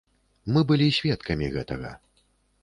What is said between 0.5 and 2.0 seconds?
Мы былі сведкамі гэтага.